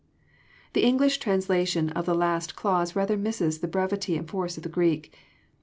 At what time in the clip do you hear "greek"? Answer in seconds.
4.69-5.15